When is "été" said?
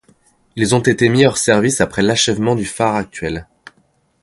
0.79-1.09